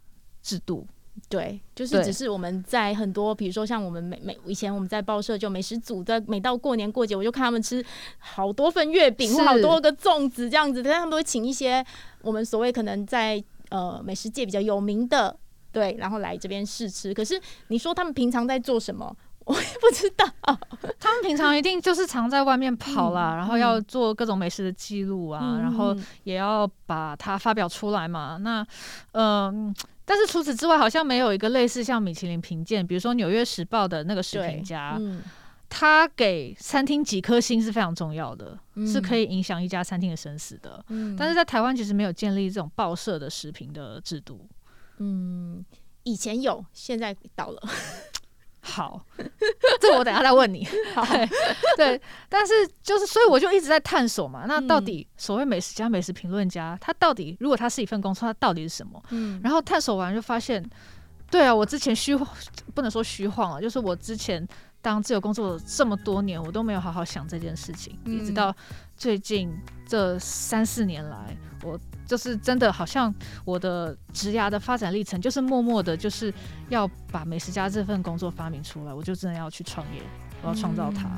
[0.43, 0.87] 制度。
[1.29, 7.85] 对，就是只是我们在很多，比如说像我们每每以前我们在报社就美食组，的每到过年过节，我就看他们吃
[8.19, 11.85] 好多份月饼，或好多个粽子这样子，但他们都会请一些
[12.23, 15.37] 我们所谓可能在呃美食界比较有名的，
[15.73, 17.15] 对，然后来这边试吃。
[17.15, 19.15] 可是你说他们平常在做什么，
[19.45, 20.27] 我也不知道。
[20.99, 28.39] 他们平常一定就是常在外面跑啦，嗯、然后要做各种美食的记录啊，嗯、然后也要把它发表出来嘛。
[28.41, 28.67] 那
[29.13, 29.73] 嗯。
[29.75, 29.75] 呃
[30.13, 35.23] 但是除此之外，好像没有一个类似像米其林评鉴，比如说《纽约时报》的那个食品家，嗯、
[35.69, 40.85] 他给餐厅几颗星是非常重要的，嗯、是可以影响一家餐厅的生死的。
[40.89, 44.49] 嗯、但是在台湾其实没有建立这种报社的食评的制度。
[44.99, 45.65] 嗯，
[46.03, 47.63] 以前有，现在倒了。
[48.63, 49.03] 好，
[49.81, 50.67] 这我等下再问你。
[50.95, 51.03] 好，
[51.77, 52.53] 对，但是
[52.83, 54.45] 就是，所以我就一直在探索嘛。
[54.47, 59.03] 那到底所谓美食家、美食评论家，他到底如果他是一份工作，他到底是什么？
[59.11, 60.63] 嗯，然后探索完就发现，
[61.31, 62.15] 对啊，我之前虚
[62.75, 64.47] 不能说虚晃了，就是我之前
[64.83, 68.55] 当自由工作这么多年，我都没有好好想这件事情，嗯、一直到
[69.01, 69.51] 最近
[69.87, 71.35] 这三四年来，
[71.65, 71.81] 我。
[72.07, 76.35] 就是真的，好像我的职涯的发展历程，就是默默的，就是
[76.69, 80.03] 要把美食家这份工作发明出来，我就真的要去创业，
[80.43, 81.09] 我要创造它。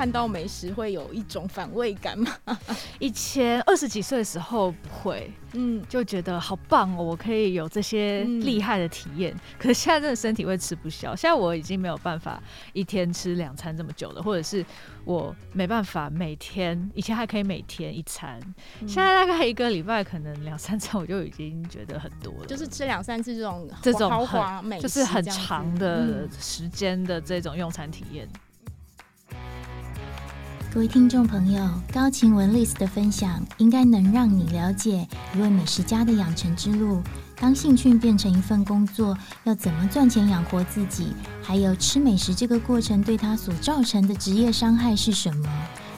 [0.00, 2.34] 看到美食会有一种反胃感吗？
[2.98, 9.34] 以前二十几岁的时候不会，嗯，就觉得好棒哦，我可以有这些厉害的体验。
[9.34, 12.42] 嗯、可是现在真的身体会吃不消，现在我已经没有办法
[12.72, 14.64] 一天吃两餐这么久了，或者是
[15.04, 18.40] 我没办法每天，以前还可以每天一餐，
[18.80, 28.26] 嗯、现在大概一个礼拜可能两三餐我就已经觉得很多了，就是吃两三次这种这种豪华美，就是很长的时间的这种用餐体验。
[30.72, 35.04] 各位听众朋友，高晴雯 Liz 的分享应该能让你了解
[35.34, 37.02] 一位美食家的养成之路。
[37.40, 41.12] 当兴趣变成一份工作，要怎么赚钱养活自己？
[41.42, 45.48] 还有吃美食这个过程对他所造成的职业伤害是什么？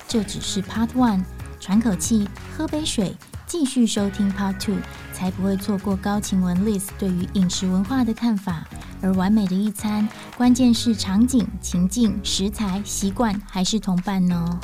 [0.08, 1.22] 这只是 Part One，
[1.60, 3.14] 喘口气，喝杯水，
[3.46, 4.78] 继续收听 Part Two，
[5.12, 8.66] 才不会错过高晴雯 Liz 对于饮食文化的看法。
[9.02, 14.60] 而完美的一餐，关键是场景、情境、食材、习惯还是同伴呢？